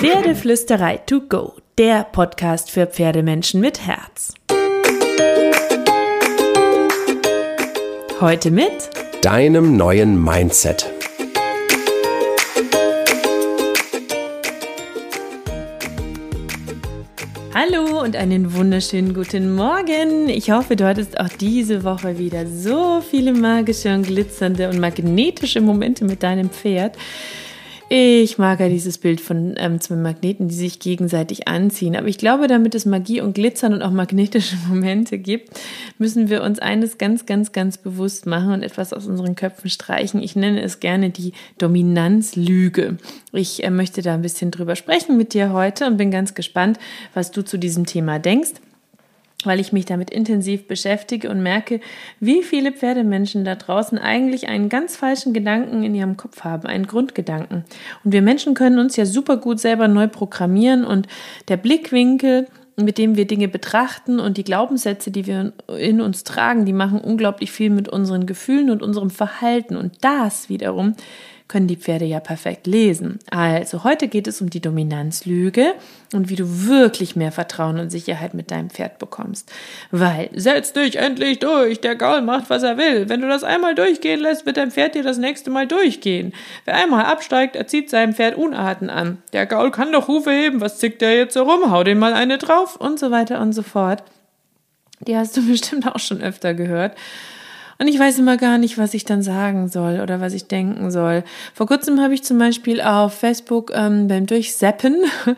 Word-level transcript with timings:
Pferdeflüsterei 0.00 0.96
to 0.96 1.20
go, 1.20 1.52
der 1.76 2.04
Podcast 2.04 2.70
für 2.70 2.86
Pferdemenschen 2.86 3.60
mit 3.60 3.86
Herz. 3.86 4.32
Heute 8.18 8.50
mit 8.50 8.88
deinem 9.20 9.76
neuen 9.76 10.24
Mindset. 10.24 10.90
Hallo 17.52 18.00
und 18.00 18.16
einen 18.16 18.54
wunderschönen 18.54 19.12
guten 19.12 19.54
Morgen. 19.54 20.30
Ich 20.30 20.50
hoffe, 20.50 20.76
du 20.76 20.86
hattest 20.86 21.20
auch 21.20 21.28
diese 21.28 21.84
Woche 21.84 22.16
wieder 22.16 22.46
so 22.46 23.02
viele 23.02 23.34
magische 23.34 23.94
und 23.94 24.06
glitzernde 24.06 24.70
und 24.70 24.78
magnetische 24.78 25.60
Momente 25.60 26.06
mit 26.06 26.22
deinem 26.22 26.48
Pferd. 26.48 26.96
Ich 27.92 28.38
mag 28.38 28.60
ja 28.60 28.68
dieses 28.68 28.98
Bild 28.98 29.20
von 29.20 29.56
ähm, 29.56 29.80
zwei 29.80 29.96
Magneten, 29.96 30.46
die 30.46 30.54
sich 30.54 30.78
gegenseitig 30.78 31.48
anziehen. 31.48 31.96
Aber 31.96 32.06
ich 32.06 32.18
glaube, 32.18 32.46
damit 32.46 32.76
es 32.76 32.86
Magie 32.86 33.20
und 33.20 33.34
Glitzern 33.34 33.74
und 33.74 33.82
auch 33.82 33.90
magnetische 33.90 34.54
Momente 34.68 35.18
gibt, 35.18 35.58
müssen 35.98 36.30
wir 36.30 36.44
uns 36.44 36.60
eines 36.60 36.98
ganz, 36.98 37.26
ganz, 37.26 37.50
ganz 37.50 37.78
bewusst 37.78 38.26
machen 38.26 38.52
und 38.52 38.62
etwas 38.62 38.92
aus 38.92 39.08
unseren 39.08 39.34
Köpfen 39.34 39.70
streichen. 39.70 40.22
Ich 40.22 40.36
nenne 40.36 40.62
es 40.62 40.78
gerne 40.78 41.10
die 41.10 41.32
Dominanzlüge. 41.58 42.96
Ich 43.32 43.64
äh, 43.64 43.70
möchte 43.70 44.02
da 44.02 44.14
ein 44.14 44.22
bisschen 44.22 44.52
drüber 44.52 44.76
sprechen 44.76 45.16
mit 45.16 45.34
dir 45.34 45.52
heute 45.52 45.88
und 45.88 45.96
bin 45.96 46.12
ganz 46.12 46.34
gespannt, 46.34 46.78
was 47.12 47.32
du 47.32 47.42
zu 47.42 47.58
diesem 47.58 47.86
Thema 47.86 48.20
denkst 48.20 48.52
weil 49.46 49.60
ich 49.60 49.72
mich 49.72 49.84
damit 49.84 50.10
intensiv 50.10 50.66
beschäftige 50.66 51.30
und 51.30 51.42
merke, 51.42 51.80
wie 52.18 52.42
viele 52.42 52.72
Pferdemenschen 52.72 53.44
da 53.44 53.54
draußen 53.54 53.98
eigentlich 53.98 54.48
einen 54.48 54.68
ganz 54.68 54.96
falschen 54.96 55.32
Gedanken 55.32 55.82
in 55.82 55.94
ihrem 55.94 56.16
Kopf 56.16 56.44
haben, 56.44 56.66
einen 56.66 56.86
Grundgedanken. 56.86 57.64
Und 58.04 58.12
wir 58.12 58.22
Menschen 58.22 58.54
können 58.54 58.78
uns 58.78 58.96
ja 58.96 59.06
super 59.06 59.36
gut 59.36 59.60
selber 59.60 59.88
neu 59.88 60.08
programmieren 60.08 60.84
und 60.84 61.06
der 61.48 61.56
Blickwinkel, 61.56 62.46
mit 62.76 62.98
dem 62.98 63.16
wir 63.16 63.26
Dinge 63.26 63.48
betrachten 63.48 64.20
und 64.20 64.36
die 64.36 64.44
Glaubenssätze, 64.44 65.10
die 65.10 65.26
wir 65.26 65.52
in 65.78 66.00
uns 66.00 66.24
tragen, 66.24 66.64
die 66.64 66.72
machen 66.72 67.00
unglaublich 67.00 67.52
viel 67.52 67.70
mit 67.70 67.88
unseren 67.88 68.26
Gefühlen 68.26 68.70
und 68.70 68.82
unserem 68.82 69.10
Verhalten. 69.10 69.76
Und 69.76 69.92
das 70.00 70.48
wiederum 70.48 70.94
können 71.50 71.66
die 71.66 71.76
Pferde 71.76 72.04
ja 72.04 72.20
perfekt 72.20 72.68
lesen. 72.68 73.18
Also 73.28 73.82
heute 73.82 74.06
geht 74.06 74.28
es 74.28 74.40
um 74.40 74.50
die 74.50 74.60
Dominanzlüge 74.60 75.74
und 76.14 76.28
wie 76.28 76.36
du 76.36 76.68
wirklich 76.68 77.16
mehr 77.16 77.32
Vertrauen 77.32 77.80
und 77.80 77.90
Sicherheit 77.90 78.34
mit 78.34 78.52
deinem 78.52 78.70
Pferd 78.70 79.00
bekommst. 79.00 79.50
Weil, 79.90 80.30
setz 80.32 80.72
dich 80.72 80.96
endlich 80.96 81.40
durch, 81.40 81.80
der 81.80 81.96
Gaul 81.96 82.22
macht, 82.22 82.50
was 82.50 82.62
er 82.62 82.78
will. 82.78 83.08
Wenn 83.08 83.20
du 83.20 83.26
das 83.26 83.42
einmal 83.42 83.74
durchgehen 83.74 84.20
lässt, 84.20 84.46
wird 84.46 84.58
dein 84.58 84.70
Pferd 84.70 84.94
dir 84.94 85.02
das 85.02 85.18
nächste 85.18 85.50
Mal 85.50 85.66
durchgehen. 85.66 86.32
Wer 86.66 86.76
einmal 86.76 87.04
absteigt, 87.04 87.56
erzieht 87.56 87.90
seinem 87.90 88.14
Pferd 88.14 88.36
Unarten 88.36 88.88
an. 88.88 89.18
Der 89.32 89.44
Gaul 89.46 89.72
kann 89.72 89.90
doch 89.90 90.06
Rufe 90.06 90.30
heben, 90.30 90.60
was 90.60 90.78
zickt 90.78 91.02
der 91.02 91.16
jetzt 91.16 91.34
so 91.34 91.42
rum, 91.42 91.72
hau 91.72 91.82
den 91.82 91.98
mal 91.98 92.14
eine 92.14 92.38
drauf 92.38 92.76
und 92.76 93.00
so 93.00 93.10
weiter 93.10 93.40
und 93.40 93.54
so 93.54 93.64
fort. 93.64 94.04
Die 95.00 95.16
hast 95.16 95.36
du 95.36 95.44
bestimmt 95.48 95.88
auch 95.88 95.98
schon 95.98 96.22
öfter 96.22 96.54
gehört. 96.54 96.96
Und 97.80 97.88
ich 97.88 97.98
weiß 97.98 98.18
immer 98.18 98.36
gar 98.36 98.58
nicht, 98.58 98.76
was 98.76 98.92
ich 98.92 99.06
dann 99.06 99.22
sagen 99.22 99.68
soll 99.68 100.00
oder 100.00 100.20
was 100.20 100.34
ich 100.34 100.44
denken 100.44 100.90
soll. 100.90 101.24
Vor 101.54 101.66
kurzem 101.66 101.98
habe 101.98 102.12
ich 102.12 102.22
zum 102.22 102.38
Beispiel 102.38 102.82
auf 102.82 103.14
Facebook 103.14 103.72
ähm, 103.74 104.06
beim 104.06 104.26
Durchseppen 104.26 104.96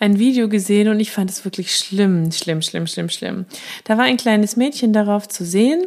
ein 0.00 0.18
Video 0.18 0.48
gesehen 0.48 0.88
und 0.88 1.00
ich 1.00 1.10
fand 1.10 1.28
es 1.28 1.44
wirklich 1.44 1.76
schlimm, 1.76 2.32
schlimm, 2.32 2.62
schlimm, 2.62 2.86
schlimm, 2.86 3.10
schlimm. 3.10 3.44
Da 3.84 3.98
war 3.98 4.04
ein 4.04 4.16
kleines 4.16 4.56
Mädchen 4.56 4.94
darauf 4.94 5.28
zu 5.28 5.44
sehen, 5.44 5.84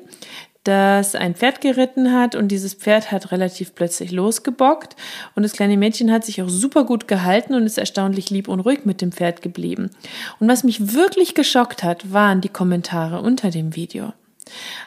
das 0.64 1.16
ein 1.16 1.34
Pferd 1.34 1.60
geritten 1.60 2.14
hat 2.14 2.36
und 2.36 2.50
dieses 2.50 2.76
Pferd 2.76 3.12
hat 3.12 3.32
relativ 3.32 3.74
plötzlich 3.74 4.12
losgebockt 4.12 4.96
und 5.34 5.42
das 5.42 5.54
kleine 5.54 5.76
Mädchen 5.76 6.12
hat 6.12 6.24
sich 6.24 6.40
auch 6.44 6.50
super 6.50 6.84
gut 6.84 7.08
gehalten 7.08 7.56
und 7.56 7.64
ist 7.64 7.80
erstaunlich 7.80 8.30
lieb 8.30 8.48
und 8.48 8.60
ruhig 8.60 8.86
mit 8.86 9.02
dem 9.02 9.12
Pferd 9.12 9.42
geblieben. 9.42 9.90
Und 10.40 10.48
was 10.48 10.64
mich 10.64 10.94
wirklich 10.94 11.34
geschockt 11.34 11.84
hat, 11.84 12.14
waren 12.14 12.42
die 12.42 12.50
Kommentare 12.50 13.22
unter 13.22 13.50
dem 13.50 13.76
Video. 13.76 14.14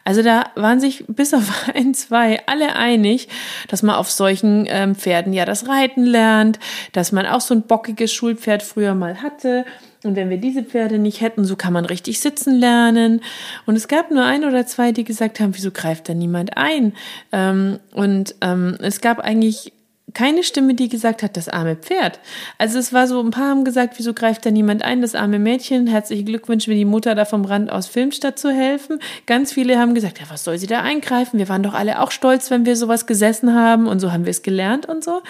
Also 0.04 0.22
da 0.22 0.50
waren 0.54 0.80
sich 0.80 1.04
bis 1.08 1.34
auf 1.34 1.68
ein, 1.74 1.94
zwei 1.94 2.40
alle 2.46 2.76
einig, 2.76 3.28
dass 3.68 3.82
man 3.82 3.96
auf 3.96 4.10
solchen 4.10 4.66
ähm, 4.68 4.94
Pferden 4.94 5.32
ja 5.32 5.44
das 5.44 5.68
Reiten 5.68 6.04
lernt, 6.04 6.58
dass 6.92 7.12
man 7.12 7.26
auch 7.26 7.40
so 7.40 7.54
ein 7.54 7.62
bockiges 7.62 8.12
Schulpferd 8.12 8.62
früher 8.62 8.94
mal 8.94 9.22
hatte. 9.22 9.64
Und 10.04 10.14
wenn 10.14 10.30
wir 10.30 10.38
diese 10.38 10.62
Pferde 10.62 10.98
nicht 10.98 11.20
hätten, 11.20 11.44
so 11.44 11.56
kann 11.56 11.72
man 11.72 11.84
richtig 11.84 12.20
sitzen 12.20 12.54
lernen. 12.54 13.20
Und 13.66 13.74
es 13.74 13.88
gab 13.88 14.10
nur 14.10 14.24
ein 14.24 14.44
oder 14.44 14.64
zwei, 14.64 14.92
die 14.92 15.04
gesagt 15.04 15.40
haben, 15.40 15.56
wieso 15.56 15.72
greift 15.72 16.08
da 16.08 16.14
niemand 16.14 16.56
ein? 16.56 16.94
Ähm, 17.32 17.80
und 17.92 18.36
ähm, 18.40 18.78
es 18.80 19.00
gab 19.00 19.18
eigentlich 19.18 19.72
keine 20.14 20.42
Stimme, 20.42 20.74
die 20.74 20.88
gesagt 20.88 21.22
hat, 21.22 21.36
das 21.36 21.48
arme 21.48 21.76
Pferd. 21.76 22.18
Also 22.56 22.78
es 22.78 22.92
war 22.92 23.06
so, 23.06 23.20
ein 23.20 23.30
paar 23.30 23.50
haben 23.50 23.64
gesagt, 23.64 23.94
wieso 23.98 24.14
greift 24.14 24.46
da 24.46 24.50
niemand 24.50 24.82
ein, 24.82 25.02
das 25.02 25.14
arme 25.14 25.38
Mädchen, 25.38 25.86
herzlichen 25.86 26.26
Glückwunsch, 26.26 26.66
wenn 26.68 26.76
die 26.76 26.84
Mutter 26.84 27.14
da 27.14 27.24
vom 27.24 27.44
Rand 27.44 27.70
aus 27.70 27.86
filmt, 27.86 28.14
statt 28.14 28.38
zu 28.38 28.50
helfen. 28.50 29.00
Ganz 29.26 29.52
viele 29.52 29.78
haben 29.78 29.94
gesagt, 29.94 30.18
ja, 30.20 30.26
was 30.28 30.44
soll 30.44 30.58
sie 30.58 30.66
da 30.66 30.82
eingreifen? 30.82 31.38
Wir 31.38 31.48
waren 31.48 31.62
doch 31.62 31.74
alle 31.74 32.00
auch 32.00 32.10
stolz, 32.10 32.50
wenn 32.50 32.64
wir 32.64 32.76
sowas 32.76 33.06
gesessen 33.06 33.54
haben 33.54 33.86
und 33.86 34.00
so 34.00 34.12
haben 34.12 34.24
wir 34.24 34.30
es 34.30 34.42
gelernt 34.42 34.86
und 34.86 35.04
so. 35.04 35.20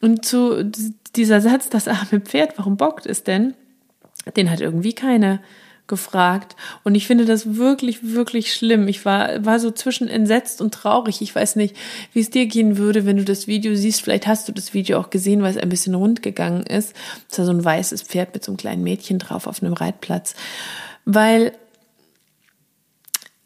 Und 0.00 0.24
zu 0.24 0.64
dieser 1.16 1.40
Satz, 1.40 1.68
das 1.68 1.88
arme 1.88 2.20
Pferd, 2.20 2.56
warum 2.56 2.76
bockt 2.76 3.06
es 3.06 3.24
denn? 3.24 3.54
Den 4.36 4.50
hat 4.50 4.60
irgendwie 4.60 4.92
keiner 4.92 5.40
gefragt. 5.86 6.56
Und 6.84 6.94
ich 6.94 7.06
finde 7.06 7.24
das 7.24 7.56
wirklich, 7.56 8.12
wirklich 8.14 8.52
schlimm. 8.52 8.88
Ich 8.88 9.04
war, 9.04 9.44
war 9.44 9.60
so 9.60 9.70
zwischen 9.70 10.08
entsetzt 10.08 10.60
und 10.60 10.74
traurig. 10.74 11.22
Ich 11.22 11.34
weiß 11.34 11.56
nicht, 11.56 11.76
wie 12.12 12.20
es 12.20 12.30
dir 12.30 12.46
gehen 12.46 12.78
würde, 12.78 13.06
wenn 13.06 13.16
du 13.16 13.24
das 13.24 13.46
Video 13.46 13.74
siehst. 13.74 14.02
Vielleicht 14.02 14.26
hast 14.26 14.48
du 14.48 14.52
das 14.52 14.74
Video 14.74 14.98
auch 14.98 15.10
gesehen, 15.10 15.42
weil 15.42 15.50
es 15.50 15.62
ein 15.62 15.68
bisschen 15.68 15.94
rund 15.94 16.22
gegangen 16.22 16.64
ist. 16.64 16.94
Es 17.30 17.38
war 17.38 17.46
so 17.46 17.52
ein 17.52 17.64
weißes 17.64 18.02
Pferd 18.02 18.34
mit 18.34 18.44
so 18.44 18.52
einem 18.52 18.56
kleinen 18.56 18.82
Mädchen 18.82 19.18
drauf 19.18 19.46
auf 19.46 19.62
einem 19.62 19.72
Reitplatz. 19.72 20.34
Weil 21.04 21.52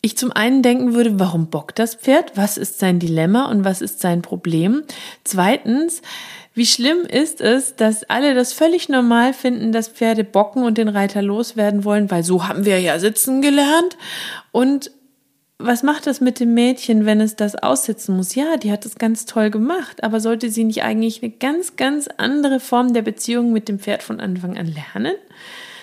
ich 0.02 0.16
zum 0.16 0.32
einen 0.32 0.62
denken 0.62 0.94
würde, 0.94 1.20
warum 1.20 1.48
bockt 1.48 1.78
das 1.78 1.94
Pferd? 1.94 2.36
Was 2.36 2.56
ist 2.56 2.78
sein 2.78 2.98
Dilemma 2.98 3.50
und 3.50 3.64
was 3.64 3.82
ist 3.82 4.00
sein 4.00 4.22
Problem? 4.22 4.82
Zweitens, 5.24 6.00
wie 6.52 6.66
schlimm 6.66 7.02
ist 7.02 7.40
es, 7.40 7.76
dass 7.76 8.04
alle 8.04 8.34
das 8.34 8.52
völlig 8.52 8.88
normal 8.88 9.32
finden, 9.32 9.70
dass 9.72 9.88
Pferde 9.88 10.24
bocken 10.24 10.64
und 10.64 10.78
den 10.78 10.88
Reiter 10.88 11.22
loswerden 11.22 11.84
wollen, 11.84 12.10
weil 12.10 12.24
so 12.24 12.48
haben 12.48 12.64
wir 12.64 12.80
ja 12.80 12.98
sitzen 12.98 13.40
gelernt. 13.40 13.96
Und 14.50 14.90
was 15.58 15.82
macht 15.82 16.06
das 16.06 16.20
mit 16.20 16.40
dem 16.40 16.54
Mädchen, 16.54 17.06
wenn 17.06 17.20
es 17.20 17.36
das 17.36 17.54
aussitzen 17.54 18.16
muss? 18.16 18.34
Ja, 18.34 18.56
die 18.56 18.72
hat 18.72 18.84
es 18.84 18.96
ganz 18.96 19.26
toll 19.26 19.50
gemacht, 19.50 20.02
aber 20.02 20.18
sollte 20.18 20.50
sie 20.50 20.64
nicht 20.64 20.82
eigentlich 20.82 21.22
eine 21.22 21.30
ganz, 21.30 21.76
ganz 21.76 22.08
andere 22.16 22.60
Form 22.60 22.94
der 22.94 23.02
Beziehung 23.02 23.52
mit 23.52 23.68
dem 23.68 23.78
Pferd 23.78 24.02
von 24.02 24.20
Anfang 24.20 24.58
an 24.58 24.66
lernen? 24.66 25.14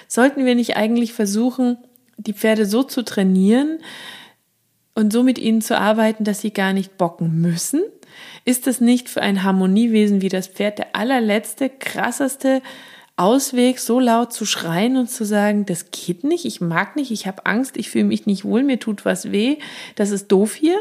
Sollten 0.07 0.45
wir 0.45 0.55
nicht 0.55 0.75
eigentlich 0.77 1.13
versuchen, 1.13 1.77
die 2.17 2.33
Pferde 2.33 2.65
so 2.65 2.83
zu 2.83 3.03
trainieren 3.03 3.79
und 4.95 5.13
so 5.13 5.23
mit 5.23 5.37
ihnen 5.37 5.61
zu 5.61 5.77
arbeiten, 5.77 6.23
dass 6.23 6.41
sie 6.41 6.51
gar 6.51 6.73
nicht 6.73 6.97
bocken 6.97 7.39
müssen? 7.39 7.83
Ist 8.45 8.67
es 8.67 8.81
nicht 8.81 9.09
für 9.09 9.21
ein 9.21 9.43
Harmoniewesen 9.43 10.21
wie 10.21 10.29
das 10.29 10.47
Pferd 10.47 10.79
der 10.79 10.95
allerletzte, 10.95 11.69
krasseste 11.69 12.61
Ausweg, 13.17 13.79
so 13.79 13.99
laut 13.99 14.31
zu 14.31 14.45
schreien 14.45 14.95
und 14.95 15.09
zu 15.09 15.25
sagen, 15.25 15.65
das 15.65 15.89
geht 15.89 16.23
nicht, 16.23 16.45
ich 16.45 16.61
mag 16.61 16.95
nicht, 16.95 17.09
ich 17.09 17.25
habe 17.25 17.45
Angst, 17.47 17.75
ich 17.75 17.89
fühle 17.89 18.05
mich 18.05 18.27
nicht 18.27 18.45
wohl, 18.45 18.63
mir 18.63 18.79
tut 18.79 19.05
was 19.05 19.31
weh, 19.31 19.57
das 19.95 20.11
ist 20.11 20.31
doof 20.31 20.53
hier? 20.53 20.79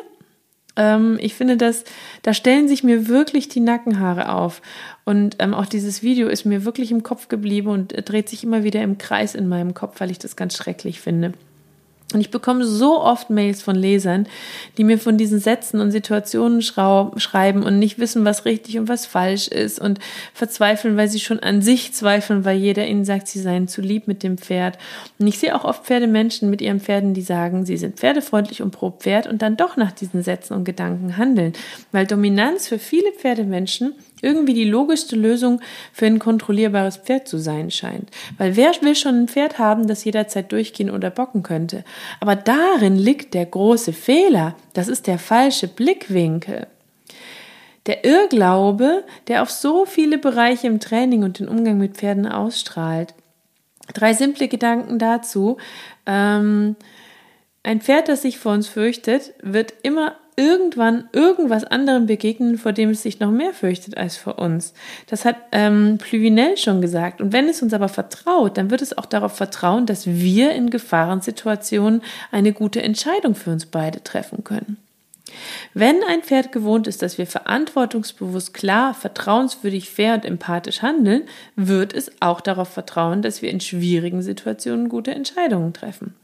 Ähm, 0.76 1.16
ich 1.20 1.34
finde, 1.34 1.56
dass 1.56 1.84
da 2.22 2.34
stellen 2.34 2.68
sich 2.68 2.84
mir 2.84 3.08
wirklich 3.08 3.48
die 3.48 3.60
Nackenhaare 3.60 4.32
auf. 4.32 4.60
Und 5.04 5.36
ähm, 5.38 5.54
auch 5.54 5.66
dieses 5.66 6.02
Video 6.02 6.28
ist 6.28 6.44
mir 6.44 6.64
wirklich 6.64 6.90
im 6.90 7.02
Kopf 7.02 7.28
geblieben 7.28 7.68
und 7.68 7.94
dreht 8.08 8.28
sich 8.28 8.44
immer 8.44 8.62
wieder 8.62 8.82
im 8.82 8.98
Kreis 8.98 9.34
in 9.34 9.48
meinem 9.48 9.72
Kopf, 9.72 10.00
weil 10.00 10.10
ich 10.10 10.18
das 10.18 10.36
ganz 10.36 10.56
schrecklich 10.56 11.00
finde. 11.00 11.32
Und 12.14 12.20
ich 12.20 12.30
bekomme 12.30 12.64
so 12.64 13.02
oft 13.02 13.30
Mails 13.30 13.62
von 13.62 13.74
Lesern, 13.74 14.28
die 14.78 14.84
mir 14.84 14.96
von 14.96 15.18
diesen 15.18 15.40
Sätzen 15.40 15.80
und 15.80 15.90
Situationen 15.90 16.62
schreiben 16.62 17.64
und 17.64 17.80
nicht 17.80 17.98
wissen, 17.98 18.24
was 18.24 18.44
richtig 18.44 18.78
und 18.78 18.88
was 18.88 19.06
falsch 19.06 19.48
ist 19.48 19.80
und 19.80 19.98
verzweifeln, 20.32 20.96
weil 20.96 21.08
sie 21.08 21.18
schon 21.18 21.40
an 21.40 21.62
sich 21.62 21.92
zweifeln, 21.94 22.44
weil 22.44 22.58
jeder 22.58 22.86
ihnen 22.86 23.04
sagt, 23.04 23.26
sie 23.26 23.40
seien 23.40 23.66
zu 23.66 23.80
lieb 23.80 24.06
mit 24.06 24.22
dem 24.22 24.38
Pferd. 24.38 24.78
Und 25.18 25.26
ich 25.26 25.40
sehe 25.40 25.54
auch 25.56 25.64
oft 25.64 25.84
Pferdemenschen 25.84 26.48
mit 26.48 26.60
ihren 26.60 26.80
Pferden, 26.80 27.12
die 27.12 27.22
sagen, 27.22 27.66
sie 27.66 27.76
sind 27.76 27.98
pferdefreundlich 27.98 28.62
und 28.62 28.70
pro 28.70 28.92
Pferd 28.92 29.26
und 29.26 29.42
dann 29.42 29.56
doch 29.56 29.76
nach 29.76 29.90
diesen 29.90 30.22
Sätzen 30.22 30.54
und 30.54 30.64
Gedanken 30.64 31.16
handeln. 31.16 31.54
Weil 31.90 32.06
Dominanz 32.06 32.68
für 32.68 32.78
viele 32.78 33.10
Pferdemenschen 33.12 33.94
irgendwie 34.22 34.54
die 34.54 34.64
logischste 34.64 35.16
Lösung 35.16 35.60
für 35.92 36.06
ein 36.06 36.18
kontrollierbares 36.18 36.96
Pferd 36.98 37.28
zu 37.28 37.38
sein 37.38 37.70
scheint. 37.70 38.10
Weil 38.38 38.56
wer 38.56 38.72
will 38.80 38.94
schon 38.94 39.22
ein 39.22 39.28
Pferd 39.28 39.58
haben, 39.58 39.86
das 39.86 40.04
jederzeit 40.04 40.52
durchgehen 40.52 40.90
oder 40.90 41.10
bocken 41.10 41.42
könnte? 41.42 41.84
Aber 42.20 42.36
darin 42.36 42.96
liegt 42.96 43.34
der 43.34 43.46
große 43.46 43.92
Fehler. 43.92 44.54
Das 44.72 44.88
ist 44.88 45.06
der 45.06 45.18
falsche 45.18 45.68
Blickwinkel. 45.68 46.66
Der 47.86 48.04
Irrglaube, 48.04 49.04
der 49.28 49.42
auf 49.42 49.50
so 49.50 49.84
viele 49.84 50.18
Bereiche 50.18 50.66
im 50.66 50.80
Training 50.80 51.22
und 51.22 51.38
den 51.38 51.48
Umgang 51.48 51.78
mit 51.78 51.96
Pferden 51.96 52.26
ausstrahlt. 52.26 53.14
Drei 53.94 54.12
simple 54.12 54.48
Gedanken 54.48 54.98
dazu. 54.98 55.58
Ähm, 56.06 56.74
ein 57.62 57.80
Pferd, 57.80 58.08
das 58.08 58.22
sich 58.22 58.38
vor 58.38 58.52
uns 58.52 58.68
fürchtet, 58.68 59.34
wird 59.42 59.74
immer 59.82 60.16
irgendwann 60.36 61.08
irgendwas 61.12 61.64
anderem 61.64 62.06
begegnen, 62.06 62.58
vor 62.58 62.72
dem 62.72 62.90
es 62.90 63.02
sich 63.02 63.20
noch 63.20 63.30
mehr 63.30 63.54
fürchtet 63.54 63.96
als 63.96 64.16
vor 64.16 64.38
uns. 64.38 64.74
Das 65.06 65.24
hat 65.24 65.36
ähm, 65.52 65.98
Pluvinel 65.98 66.58
schon 66.58 66.82
gesagt. 66.82 67.20
Und 67.20 67.32
wenn 67.32 67.48
es 67.48 67.62
uns 67.62 67.72
aber 67.72 67.88
vertraut, 67.88 68.58
dann 68.58 68.70
wird 68.70 68.82
es 68.82 68.96
auch 68.96 69.06
darauf 69.06 69.34
vertrauen, 69.34 69.86
dass 69.86 70.06
wir 70.06 70.52
in 70.52 70.68
Gefahrensituationen 70.70 72.02
eine 72.30 72.52
gute 72.52 72.82
Entscheidung 72.82 73.34
für 73.34 73.50
uns 73.50 73.66
beide 73.66 74.04
treffen 74.04 74.44
können. 74.44 74.76
Wenn 75.74 76.02
ein 76.08 76.22
Pferd 76.22 76.52
gewohnt 76.52 76.86
ist, 76.86 77.02
dass 77.02 77.18
wir 77.18 77.26
verantwortungsbewusst, 77.26 78.54
klar, 78.54 78.94
vertrauenswürdig, 78.94 79.90
fair 79.90 80.14
und 80.14 80.24
empathisch 80.24 80.82
handeln, 80.82 81.22
wird 81.56 81.94
es 81.94 82.10
auch 82.20 82.40
darauf 82.40 82.68
vertrauen, 82.68 83.22
dass 83.22 83.42
wir 83.42 83.50
in 83.50 83.60
schwierigen 83.60 84.22
Situationen 84.22 84.88
gute 84.88 85.12
Entscheidungen 85.12 85.72
treffen. 85.72 86.14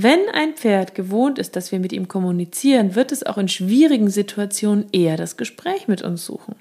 Wenn 0.00 0.28
ein 0.32 0.54
Pferd 0.54 0.94
gewohnt 0.94 1.40
ist, 1.40 1.56
dass 1.56 1.72
wir 1.72 1.80
mit 1.80 1.92
ihm 1.92 2.06
kommunizieren, 2.06 2.94
wird 2.94 3.10
es 3.10 3.26
auch 3.26 3.36
in 3.36 3.48
schwierigen 3.48 4.10
Situationen 4.10 4.86
eher 4.92 5.16
das 5.16 5.36
Gespräch 5.36 5.88
mit 5.88 6.02
uns 6.02 6.24
suchen. 6.24 6.54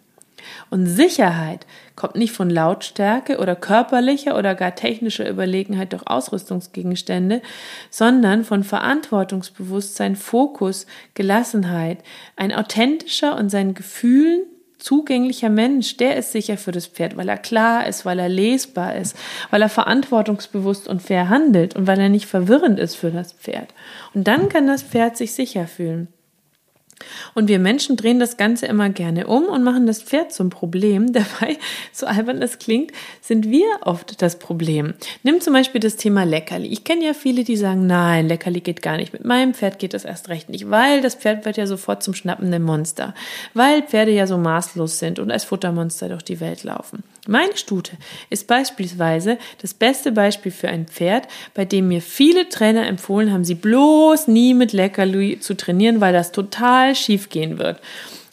Und 0.71 0.87
Sicherheit 0.87 1.67
kommt 1.95 2.15
nicht 2.15 2.33
von 2.33 2.49
Lautstärke 2.49 3.37
oder 3.37 3.55
körperlicher 3.55 4.39
oder 4.39 4.55
gar 4.55 4.73
technischer 4.73 5.29
Überlegenheit 5.29 5.93
durch 5.93 6.07
Ausrüstungsgegenstände, 6.07 7.43
sondern 7.91 8.43
von 8.43 8.63
Verantwortungsbewusstsein, 8.63 10.15
Fokus, 10.15 10.87
Gelassenheit. 11.13 11.99
Ein 12.37 12.51
authentischer 12.51 13.37
und 13.37 13.49
seinen 13.51 13.75
Gefühlen 13.75 14.47
zugänglicher 14.77 15.49
Mensch, 15.49 15.97
der 15.97 16.17
ist 16.17 16.31
sicher 16.31 16.57
für 16.57 16.71
das 16.71 16.87
Pferd, 16.87 17.17
weil 17.17 17.29
er 17.29 17.37
klar 17.37 17.87
ist, 17.87 18.05
weil 18.05 18.19
er 18.19 18.29
lesbar 18.29 18.95
ist, 18.95 19.15
weil 19.49 19.61
er 19.61 19.69
verantwortungsbewusst 19.69 20.87
und 20.87 21.01
fair 21.01 21.29
handelt 21.29 21.75
und 21.75 21.87
weil 21.87 21.99
er 21.99 22.09
nicht 22.09 22.27
verwirrend 22.27 22.79
ist 22.79 22.95
für 22.95 23.11
das 23.11 23.33
Pferd. 23.33 23.73
Und 24.13 24.27
dann 24.27 24.49
kann 24.49 24.67
das 24.67 24.83
Pferd 24.83 25.17
sich 25.17 25.33
sicher 25.33 25.67
fühlen. 25.67 26.07
Und 27.33 27.47
wir 27.47 27.59
Menschen 27.59 27.95
drehen 27.95 28.19
das 28.19 28.37
Ganze 28.37 28.65
immer 28.65 28.89
gerne 28.89 29.27
um 29.27 29.45
und 29.45 29.63
machen 29.63 29.87
das 29.87 30.01
Pferd 30.01 30.33
zum 30.33 30.49
Problem. 30.49 31.13
Dabei, 31.17 31.57
so 31.91 32.05
albern 32.05 32.41
es 32.41 32.59
klingt, 32.59 32.91
sind 33.21 33.49
wir 33.49 33.65
oft 33.81 34.21
das 34.21 34.39
Problem. 34.39 34.93
Nimm 35.23 35.41
zum 35.41 35.53
Beispiel 35.53 35.81
das 35.81 35.95
Thema 35.95 36.23
Leckerli. 36.23 36.67
Ich 36.67 36.83
kenne 36.83 37.05
ja 37.05 37.13
viele, 37.13 37.43
die 37.43 37.57
sagen, 37.57 37.87
nein, 37.87 38.27
Leckerli 38.27 38.61
geht 38.61 38.81
gar 38.81 38.97
nicht. 38.97 39.13
Mit 39.13 39.25
meinem 39.25 39.53
Pferd 39.53 39.79
geht 39.79 39.93
das 39.93 40.05
erst 40.05 40.29
recht 40.29 40.49
nicht, 40.49 40.69
weil 40.69 41.01
das 41.01 41.15
Pferd 41.15 41.45
wird 41.45 41.57
ja 41.57 41.67
sofort 41.67 42.03
zum 42.03 42.13
schnappenden 42.13 42.63
Monster. 42.63 43.13
Weil 43.53 43.83
Pferde 43.83 44.11
ja 44.11 44.27
so 44.27 44.37
maßlos 44.37 44.99
sind 44.99 45.19
und 45.19 45.31
als 45.31 45.43
Futtermonster 45.43 46.09
durch 46.09 46.23
die 46.23 46.39
Welt 46.39 46.63
laufen. 46.63 47.03
Meine 47.27 47.57
Stute 47.57 47.91
ist 48.29 48.47
beispielsweise 48.47 49.37
das 49.61 49.73
beste 49.73 50.13
Beispiel 50.13 50.51
für 50.51 50.69
ein 50.69 50.87
Pferd, 50.87 51.27
bei 51.53 51.65
dem 51.65 51.89
mir 51.89 52.01
viele 52.01 52.47
Trainer 52.47 52.87
empfohlen 52.87 53.33
haben, 53.33 53.43
sie 53.43 53.55
bloß 53.55 54.27
nie 54.27 54.53
mit 54.53 54.71
Leckerli 54.71 55.39
zu 55.39 55.55
trainieren, 55.55 55.99
weil 55.99 56.13
das 56.13 56.31
total 56.31 56.95
schief 56.95 57.29
gehen 57.29 57.59
wird. 57.59 57.81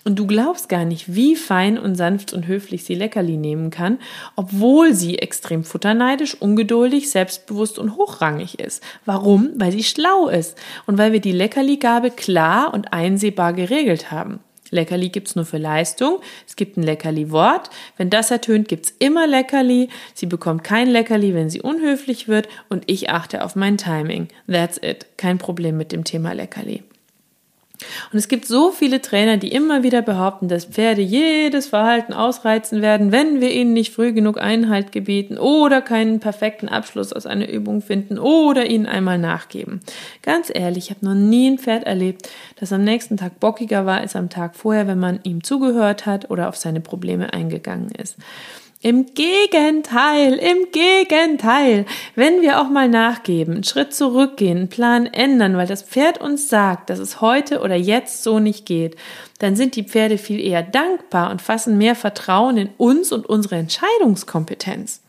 Und 0.05 0.19
du 0.19 0.27
glaubst 0.27 0.69
gar 0.69 0.85
nicht, 0.85 1.15
wie 1.15 1.35
fein 1.35 1.79
und 1.79 1.97
sanft 1.97 2.35
und 2.35 2.47
höflich 2.47 2.85
sie 2.85 2.95
Leckerli 2.95 3.39
nehmen 3.39 3.71
kann, 3.71 3.99
obwohl 4.37 4.93
sie 4.93 5.19
extrem 5.19 5.65
futterneidisch, 5.65 6.37
ungeduldig, 6.41 7.11
selbstbewusst 7.11 7.79
und 7.79 7.97
hochrangig 7.97 8.61
ist. 8.61 8.83
Warum? 9.07 9.51
Weil 9.57 9.73
sie 9.73 9.83
schlau 9.83 10.29
ist 10.29 10.59
und 10.87 10.99
weil 10.99 11.13
wir 11.13 11.21
die 11.21 11.33
Leckerli-Gabe 11.33 12.11
klar 12.11 12.75
und 12.75 12.93
einsehbar 12.93 13.55
geregelt 13.55 14.11
haben. 14.11 14.41
Leckerli 14.75 15.09
gibt's 15.09 15.37
nur 15.37 15.45
für 15.47 15.59
Leistung. 15.59 16.21
Es 16.47 16.57
gibt 16.57 16.77
ein 16.77 16.83
Leckerli-Wort. 16.83 17.71
Wenn 17.97 18.11
das 18.11 18.31
ertönt, 18.31 18.69
gibt's 18.69 18.95
immer 18.99 19.27
Leckerli. 19.27 19.89
Sie 20.13 20.27
bekommt 20.27 20.65
kein 20.65 20.89
Leckerli, 20.89 21.35
wenn 21.35 21.49
sie 21.49 21.63
unhöflich 21.63 22.29
wird. 22.29 22.49
Und 22.69 22.85
ich 22.87 23.11
achte 23.11 23.45
auf 23.45 23.57
mein 23.57 23.79
Timing. 23.79 24.29
That's 24.47 24.79
it. 24.79 25.07
Kein 25.17 25.39
Problem 25.39 25.77
mit 25.77 25.93
dem 25.93 26.05
Thema 26.05 26.33
Leckerli. 26.33 26.83
Und 28.13 28.19
es 28.19 28.29
gibt 28.29 28.47
so 28.47 28.71
viele 28.71 29.03
Trainer, 29.03 29.37
die 29.37 29.51
immer 29.53 29.83
wieder 29.83 30.01
behaupten, 30.01 30.47
dass 30.47 30.67
Pferde 30.67 31.03
jedes 31.03 31.67
Verhalten 31.67 32.13
ausreizen 32.13 32.83
werden, 32.83 33.11
wenn 33.11 33.41
wir 33.41 33.51
ihnen 33.51 33.73
nicht 33.73 33.93
früh 33.93 34.13
genug 34.13 34.41
Einhalt 34.41 34.93
gebieten 34.93 35.39
oder 35.39 35.83
keinen 35.83 36.21
perfekten 36.21 36.69
Abschluss 36.69 37.13
aus 37.13 37.27
einer 37.27 37.49
Übung 37.49 37.83
finden 37.83 38.19
oder 38.19 38.67
ihnen 38.67 38.87
einmal 38.87 39.19
nachgeben. 39.19 39.81
Ganz 40.23 40.53
ehrlich, 40.55 40.85
ich 40.85 40.91
habe 40.91 41.05
noch 41.05 41.15
nie 41.15 41.51
ein 41.51 41.59
Pferd 41.59 41.85
erlebt, 41.85 42.29
das 42.61 42.73
am 42.73 42.85
nächsten 42.85 43.17
Tag 43.17 43.41
bockiger 43.41 43.87
war 43.87 43.99
als 43.99 44.15
am 44.15 44.31
Tag 44.31 44.55
vorher, 44.55 44.87
wenn 44.87 45.01
man 45.01 45.19
ihm 45.25 45.43
zugehört 45.43 46.07
hat 46.07 46.31
oder 46.31 46.49
auf 46.49 46.57
seine 46.57 46.81
Probleme 46.81 47.33
eingegangen 47.33 47.91
ist. 47.91 48.17
Im 48.85 49.07
Gegenteil, 49.15 50.35
im 50.35 50.71
Gegenteil. 50.71 51.87
Wenn 52.17 52.43
wir 52.43 52.61
auch 52.61 52.69
mal 52.69 52.87
nachgeben, 52.87 53.55
einen 53.55 53.65
Schritt 53.65 53.95
zurückgehen, 53.95 54.59
einen 54.59 54.69
Plan 54.69 55.07
ändern, 55.07 55.57
weil 55.57 55.67
das 55.67 55.83
Pferd 55.83 56.21
uns 56.21 56.51
sagt, 56.51 56.91
dass 56.91 56.99
es 56.99 57.23
heute 57.23 57.63
oder 57.63 57.77
jetzt 57.77 58.23
so 58.23 58.41
nicht 58.41 58.67
geht, 58.67 58.97
dann 59.39 59.57
sind 59.57 59.77
die 59.77 59.85
Pferde 59.85 60.19
viel 60.19 60.39
eher 60.39 60.63
dankbar 60.63 61.31
und 61.31 61.41
fassen 61.41 61.79
mehr 61.79 61.95
Vertrauen 61.95 62.59
in 62.59 62.69
uns 62.77 63.11
und 63.11 63.25
unsere 63.25 63.57
Entscheidungskompetenz. 63.57 65.01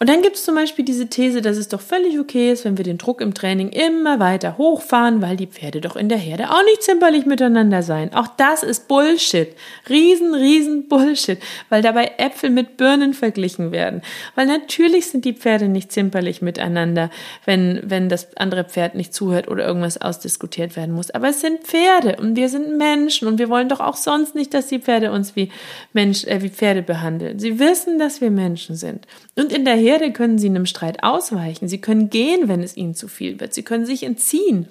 Und 0.00 0.08
dann 0.08 0.22
gibt 0.22 0.36
es 0.36 0.44
zum 0.44 0.54
Beispiel 0.54 0.84
diese 0.84 1.08
These, 1.08 1.42
dass 1.42 1.56
es 1.56 1.66
doch 1.66 1.80
völlig 1.80 2.20
okay 2.20 2.52
ist, 2.52 2.64
wenn 2.64 2.76
wir 2.76 2.84
den 2.84 2.98
Druck 2.98 3.20
im 3.20 3.34
Training 3.34 3.70
immer 3.70 4.20
weiter 4.20 4.56
hochfahren, 4.56 5.20
weil 5.20 5.36
die 5.36 5.48
Pferde 5.48 5.80
doch 5.80 5.96
in 5.96 6.08
der 6.08 6.18
Herde 6.18 6.50
auch 6.50 6.62
nicht 6.64 6.84
zimperlich 6.84 7.26
miteinander 7.26 7.82
seien. 7.82 8.14
Auch 8.14 8.28
das 8.36 8.62
ist 8.62 8.86
Bullshit. 8.86 9.48
Riesen, 9.88 10.34
riesen 10.34 10.86
Bullshit, 10.86 11.40
weil 11.68 11.82
dabei 11.82 12.12
Äpfel 12.18 12.50
mit 12.50 12.76
Birnen 12.76 13.12
verglichen 13.12 13.72
werden. 13.72 14.02
Weil 14.36 14.46
natürlich 14.46 15.06
sind 15.06 15.24
die 15.24 15.32
Pferde 15.32 15.66
nicht 15.66 15.90
zimperlich 15.90 16.42
miteinander, 16.42 17.10
wenn, 17.44 17.80
wenn 17.82 18.08
das 18.08 18.36
andere 18.36 18.62
Pferd 18.62 18.94
nicht 18.94 19.12
zuhört 19.12 19.48
oder 19.48 19.66
irgendwas 19.66 20.00
ausdiskutiert 20.00 20.76
werden 20.76 20.94
muss. 20.94 21.10
Aber 21.10 21.30
es 21.30 21.40
sind 21.40 21.64
Pferde 21.64 22.18
und 22.20 22.36
wir 22.36 22.48
sind 22.48 22.76
Menschen 22.76 23.26
und 23.26 23.40
wir 23.40 23.48
wollen 23.48 23.68
doch 23.68 23.80
auch 23.80 23.96
sonst 23.96 24.36
nicht, 24.36 24.54
dass 24.54 24.68
die 24.68 24.78
Pferde 24.78 25.10
uns 25.10 25.34
wie 25.34 25.50
Mensch, 25.92 26.22
äh, 26.24 26.40
wie 26.40 26.50
Pferde 26.50 26.82
behandeln. 26.82 27.40
Sie 27.40 27.58
wissen, 27.58 27.98
dass 27.98 28.20
wir 28.20 28.30
Menschen 28.30 28.76
sind. 28.76 29.04
Und 29.34 29.52
in 29.52 29.64
der 29.64 29.74
Herde 29.74 29.87
können 30.12 30.38
sie 30.38 30.48
einem 30.48 30.66
Streit 30.66 31.02
ausweichen. 31.02 31.68
Sie 31.68 31.80
können 31.80 32.10
gehen, 32.10 32.48
wenn 32.48 32.62
es 32.62 32.76
ihnen 32.76 32.94
zu 32.94 33.08
viel 33.08 33.40
wird. 33.40 33.54
Sie 33.54 33.62
können 33.62 33.86
sich 33.86 34.02
entziehen. 34.02 34.68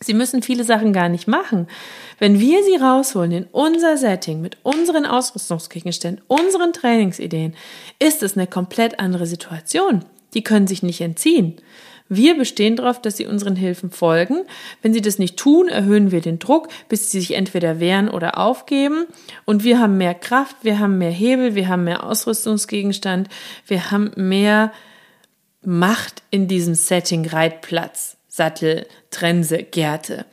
Sie 0.00 0.14
müssen 0.14 0.42
viele 0.42 0.64
Sachen 0.64 0.92
gar 0.92 1.08
nicht 1.08 1.26
machen. 1.26 1.68
Wenn 2.18 2.38
wir 2.38 2.62
sie 2.64 2.76
rausholen 2.76 3.32
in 3.32 3.44
unser 3.50 3.96
Setting 3.96 4.40
mit 4.40 4.58
unseren 4.62 5.06
Ausrüstungsgegenständen, 5.06 6.22
unseren 6.28 6.72
Trainingsideen, 6.72 7.54
ist 7.98 8.22
es 8.22 8.36
eine 8.36 8.46
komplett 8.46 9.00
andere 9.00 9.26
Situation. 9.26 10.04
Die 10.34 10.42
können 10.42 10.66
sich 10.66 10.82
nicht 10.82 11.00
entziehen. 11.00 11.56
Wir 12.08 12.36
bestehen 12.36 12.76
darauf, 12.76 13.00
dass 13.00 13.16
sie 13.16 13.26
unseren 13.26 13.56
Hilfen 13.56 13.90
folgen. 13.90 14.42
Wenn 14.82 14.92
sie 14.92 15.00
das 15.00 15.18
nicht 15.18 15.36
tun, 15.36 15.68
erhöhen 15.68 16.12
wir 16.12 16.20
den 16.20 16.38
Druck, 16.38 16.68
bis 16.88 17.10
sie 17.10 17.20
sich 17.20 17.34
entweder 17.34 17.80
wehren 17.80 18.08
oder 18.08 18.38
aufgeben. 18.38 19.06
Und 19.44 19.64
wir 19.64 19.80
haben 19.80 19.98
mehr 19.98 20.14
Kraft, 20.14 20.56
wir 20.62 20.78
haben 20.78 20.98
mehr 20.98 21.10
Hebel, 21.10 21.54
wir 21.54 21.68
haben 21.68 21.84
mehr 21.84 22.04
Ausrüstungsgegenstand, 22.04 23.28
wir 23.66 23.90
haben 23.90 24.12
mehr 24.16 24.72
Macht 25.62 26.22
in 26.30 26.46
diesem 26.46 26.76
Setting 26.76 27.26
Reitplatz, 27.26 28.16
Sattel, 28.28 28.86
Trense, 29.10 29.64
Gärte. 29.64 30.26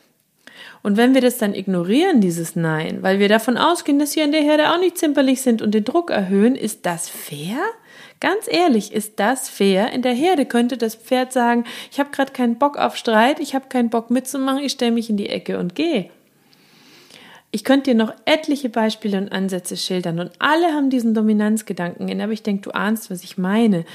Und 0.84 0.98
wenn 0.98 1.14
wir 1.14 1.22
das 1.22 1.38
dann 1.38 1.56
ignorieren, 1.56 2.20
dieses 2.20 2.58
Nein, 2.58 3.02
weil 3.02 3.18
wir 3.18 3.30
davon 3.30 3.58
ausgehen, 3.58 4.00
dass 4.00 4.18
wir 4.18 4.26
in 4.26 4.34
der 4.34 4.42
Herde 4.42 4.72
auch 4.72 4.80
nicht 4.80 4.98
zimperlich 4.98 5.42
sind 5.42 5.62
und 5.62 5.72
den 5.72 5.86
Druck 5.86 6.12
erhöhen, 6.12 6.56
ist 6.56 6.86
das 6.86 7.08
fair? 7.10 7.58
Ganz 8.20 8.48
ehrlich, 8.50 8.94
ist 8.94 9.20
das 9.20 9.50
fair? 9.50 9.94
In 9.94 10.02
der 10.02 10.14
Herde 10.14 10.46
könnte 10.46 10.78
das 10.78 10.96
Pferd 10.96 11.32
sagen, 11.32 11.64
ich 11.90 12.00
habe 12.00 12.12
gerade 12.12 12.34
keinen 12.34 12.58
Bock 12.58 12.78
auf 12.78 12.98
Streit, 12.98 13.40
ich 13.40 13.56
habe 13.56 13.70
keinen 13.70 13.90
Bock 13.90 14.12
mitzumachen, 14.12 14.64
ich 14.64 14.74
stelle 14.74 14.92
mich 14.92 15.10
in 15.10 15.18
die 15.18 15.30
Ecke 15.30 15.58
und 15.58 15.74
gehe. 15.74 16.10
Ich 17.52 17.64
könnte 17.64 17.92
dir 17.92 17.96
noch 17.96 18.14
etliche 18.26 18.68
Beispiele 18.68 19.18
und 19.18 19.32
Ansätze 19.32 19.78
schildern 19.78 20.20
und 20.20 20.32
alle 20.40 20.74
haben 20.74 20.90
diesen 20.90 21.14
Dominanzgedanken 21.14 22.10
in, 22.10 22.20
aber 22.20 22.34
ich 22.34 22.44
denke, 22.44 22.64
du 22.64 22.72
ahnst, 22.72 23.10
was 23.10 23.24
ich 23.24 23.38
meine. 23.38 23.86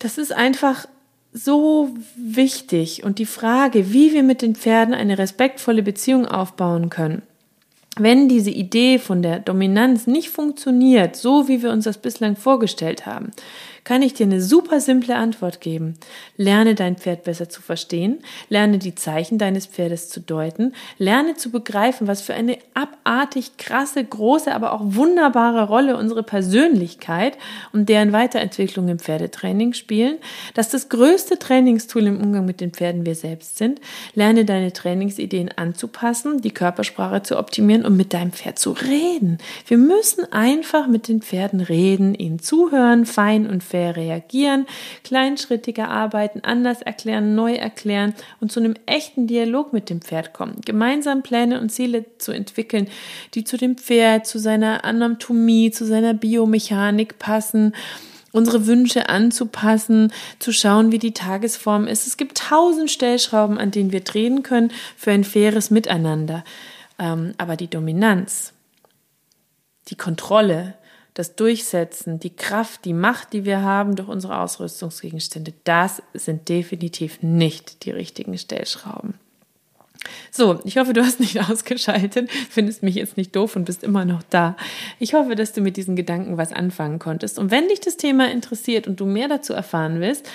Das 0.00 0.18
ist 0.18 0.32
einfach 0.32 0.86
so 1.34 1.90
wichtig 2.16 3.02
und 3.04 3.18
die 3.18 3.26
Frage, 3.26 3.92
wie 3.92 4.12
wir 4.12 4.22
mit 4.22 4.40
den 4.40 4.54
Pferden 4.54 4.94
eine 4.94 5.18
respektvolle 5.18 5.82
Beziehung 5.82 6.26
aufbauen 6.26 6.88
können 6.90 7.22
wenn 7.96 8.28
diese 8.28 8.50
Idee 8.50 8.98
von 8.98 9.22
der 9.22 9.38
Dominanz 9.38 10.06
nicht 10.06 10.30
funktioniert, 10.30 11.16
so 11.16 11.48
wie 11.48 11.62
wir 11.62 11.70
uns 11.70 11.84
das 11.84 11.98
bislang 11.98 12.36
vorgestellt 12.36 13.06
haben, 13.06 13.30
kann 13.84 14.02
ich 14.02 14.14
dir 14.14 14.24
eine 14.24 14.40
super 14.40 14.80
simple 14.80 15.14
Antwort 15.14 15.60
geben. 15.60 15.94
Lerne 16.36 16.74
dein 16.74 16.96
Pferd 16.96 17.24
besser 17.24 17.48
zu 17.48 17.60
verstehen, 17.60 18.18
lerne 18.48 18.78
die 18.78 18.94
Zeichen 18.94 19.38
deines 19.38 19.66
Pferdes 19.66 20.08
zu 20.08 20.20
deuten, 20.20 20.72
lerne 20.98 21.34
zu 21.34 21.50
begreifen, 21.50 22.06
was 22.06 22.22
für 22.22 22.34
eine 22.34 22.58
abartig 22.72 23.58
krasse, 23.58 24.02
große, 24.02 24.52
aber 24.54 24.72
auch 24.72 24.80
wunderbare 24.82 25.68
Rolle 25.68 25.96
unsere 25.98 26.22
Persönlichkeit 26.22 27.36
und 27.72 27.88
deren 27.88 28.12
Weiterentwicklung 28.12 28.88
im 28.88 28.98
Pferdetraining 28.98 29.74
spielen, 29.74 30.16
dass 30.54 30.70
das 30.70 30.88
größte 30.88 31.38
Trainingstool 31.38 32.06
im 32.06 32.20
Umgang 32.20 32.46
mit 32.46 32.60
den 32.60 32.72
Pferden 32.72 33.04
wir 33.04 33.14
selbst 33.14 33.58
sind, 33.58 33.80
lerne 34.14 34.46
deine 34.46 34.72
Trainingsideen 34.72 35.50
anzupassen, 35.56 36.40
die 36.40 36.52
Körpersprache 36.52 37.22
zu 37.22 37.38
optimieren 37.38 37.83
um 37.84 37.96
mit 37.96 38.12
deinem 38.12 38.32
Pferd 38.32 38.58
zu 38.58 38.72
reden. 38.72 39.38
Wir 39.66 39.78
müssen 39.78 40.30
einfach 40.32 40.86
mit 40.86 41.08
den 41.08 41.22
Pferden 41.22 41.60
reden, 41.60 42.14
ihnen 42.14 42.38
zuhören, 42.38 43.06
fein 43.06 43.48
und 43.48 43.62
fair 43.62 43.96
reagieren, 43.96 44.66
kleinschrittiger 45.02 45.88
arbeiten, 45.88 46.40
anders 46.42 46.82
erklären, 46.82 47.34
neu 47.34 47.54
erklären 47.54 48.14
und 48.40 48.52
zu 48.52 48.60
einem 48.60 48.74
echten 48.86 49.26
Dialog 49.26 49.72
mit 49.72 49.90
dem 49.90 50.00
Pferd 50.00 50.32
kommen. 50.32 50.60
Gemeinsam 50.64 51.22
Pläne 51.22 51.60
und 51.60 51.70
Ziele 51.70 52.04
zu 52.18 52.32
entwickeln, 52.32 52.88
die 53.34 53.44
zu 53.44 53.56
dem 53.56 53.76
Pferd, 53.76 54.26
zu 54.26 54.38
seiner 54.38 54.84
Anatomie, 54.84 55.70
zu 55.70 55.84
seiner 55.84 56.14
Biomechanik 56.14 57.18
passen 57.18 57.72
unsere 58.34 58.66
Wünsche 58.66 59.08
anzupassen, 59.08 60.12
zu 60.40 60.52
schauen, 60.52 60.90
wie 60.90 60.98
die 60.98 61.14
Tagesform 61.14 61.86
ist. 61.86 62.06
Es 62.08 62.16
gibt 62.16 62.36
tausend 62.36 62.90
Stellschrauben, 62.90 63.58
an 63.58 63.70
denen 63.70 63.92
wir 63.92 64.00
drehen 64.00 64.42
können 64.42 64.72
für 64.96 65.12
ein 65.12 65.22
faires 65.22 65.70
Miteinander. 65.70 66.42
Ähm, 66.98 67.34
aber 67.38 67.56
die 67.56 67.68
Dominanz, 67.68 68.52
die 69.88 69.96
Kontrolle, 69.96 70.74
das 71.14 71.36
Durchsetzen, 71.36 72.18
die 72.18 72.34
Kraft, 72.34 72.84
die 72.84 72.92
Macht, 72.92 73.32
die 73.32 73.44
wir 73.44 73.62
haben 73.62 73.94
durch 73.96 74.08
unsere 74.08 74.38
Ausrüstungsgegenstände, 74.40 75.54
das 75.64 76.02
sind 76.12 76.48
definitiv 76.48 77.22
nicht 77.22 77.84
die 77.84 77.90
richtigen 77.90 78.36
Stellschrauben. 78.36 79.14
So, 80.30 80.60
ich 80.64 80.76
hoffe, 80.76 80.92
du 80.92 81.02
hast 81.02 81.20
nicht 81.20 81.40
ausgeschaltet, 81.50 82.30
findest 82.50 82.82
mich 82.82 82.96
jetzt 82.96 83.16
nicht 83.16 83.34
doof 83.36 83.56
und 83.56 83.64
bist 83.64 83.84
immer 83.84 84.04
noch 84.04 84.22
da. 84.28 84.56
Ich 84.98 85.14
hoffe, 85.14 85.36
dass 85.36 85.52
du 85.52 85.60
mit 85.60 85.76
diesen 85.76 85.96
Gedanken 85.96 86.36
was 86.36 86.52
anfangen 86.52 86.98
konntest. 86.98 87.38
Und 87.38 87.50
wenn 87.50 87.68
dich 87.68 87.80
das 87.80 87.96
Thema 87.96 88.30
interessiert 88.30 88.86
und 88.86 89.00
du 89.00 89.06
mehr 89.06 89.28
dazu 89.28 89.52
erfahren 89.52 90.00
willst, 90.00 90.28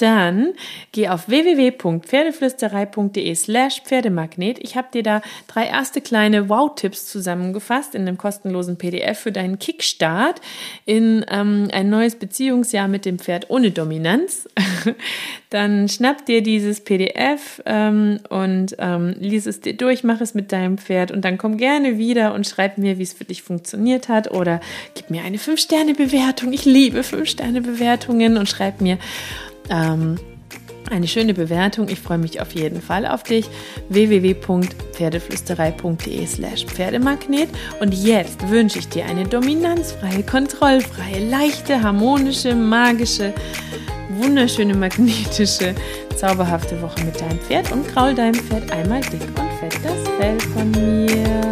dann 0.00 0.52
geh 0.92 1.08
auf 1.08 1.28
www.pferdeflüsterei.de 1.28 3.34
slash 3.34 3.82
Pferdemagnet. 3.82 4.58
Ich 4.60 4.76
habe 4.76 4.88
dir 4.92 5.02
da 5.02 5.22
drei 5.46 5.66
erste 5.66 6.00
kleine 6.00 6.48
Wow-Tipps 6.48 7.06
zusammengefasst 7.06 7.94
in 7.94 8.02
einem 8.02 8.18
kostenlosen 8.18 8.78
PDF 8.78 9.18
für 9.18 9.32
deinen 9.32 9.58
Kickstart 9.58 10.40
in 10.84 11.24
ähm, 11.30 11.68
ein 11.72 11.90
neues 11.90 12.16
Beziehungsjahr 12.16 12.88
mit 12.88 13.04
dem 13.04 13.18
Pferd 13.18 13.50
ohne 13.50 13.70
Dominanz. 13.70 14.48
dann 15.50 15.88
schnapp 15.88 16.26
dir 16.26 16.42
dieses 16.42 16.80
PDF 16.80 17.62
ähm, 17.66 18.20
und 18.28 18.76
ähm, 18.78 19.14
lies 19.18 19.46
es 19.46 19.60
dir 19.60 19.74
durch, 19.74 20.04
mach 20.04 20.20
es 20.20 20.34
mit 20.34 20.52
deinem 20.52 20.78
Pferd 20.78 21.10
und 21.10 21.24
dann 21.24 21.38
komm 21.38 21.56
gerne 21.56 21.98
wieder 21.98 22.34
und 22.34 22.46
schreib 22.46 22.78
mir, 22.78 22.98
wie 22.98 23.02
es 23.02 23.12
für 23.12 23.24
dich 23.24 23.42
funktioniert 23.42 24.08
hat 24.08 24.30
oder 24.30 24.60
gib 24.94 25.10
mir 25.10 25.24
eine 25.24 25.38
5-Sterne-Bewertung. 25.38 26.52
Ich 26.52 26.64
liebe 26.64 27.00
5-Sterne-Bewertungen 27.00 28.36
und 28.36 28.48
schreib 28.48 28.80
mir, 28.80 28.98
ähm, 29.70 30.16
eine 30.90 31.08
schöne 31.08 31.32
Bewertung. 31.34 31.88
Ich 31.88 32.00
freue 32.00 32.18
mich 32.18 32.40
auf 32.40 32.52
jeden 32.52 32.80
Fall 32.82 33.06
auf 33.06 33.22
dich. 33.22 33.48
www.pferdeflüsterei.de 33.88 36.26
slash 36.26 36.66
Pferdemagnet. 36.66 37.48
Und 37.80 37.94
jetzt 37.94 38.50
wünsche 38.50 38.80
ich 38.80 38.88
dir 38.88 39.06
eine 39.06 39.22
dominanzfreie, 39.24 40.24
kontrollfreie, 40.24 41.24
leichte, 41.28 41.80
harmonische, 41.82 42.54
magische, 42.54 43.32
wunderschöne, 44.18 44.74
magnetische, 44.74 45.74
zauberhafte 46.16 46.82
Woche 46.82 47.02
mit 47.04 47.18
deinem 47.20 47.38
Pferd 47.38 47.70
und 47.72 47.86
kraul 47.88 48.14
deinem 48.14 48.34
Pferd 48.34 48.70
einmal 48.72 49.00
dick 49.00 49.22
und 49.22 49.50
fett 49.60 49.78
das 49.84 50.08
Fell 50.18 50.40
von 50.40 50.70
mir. 50.72 51.49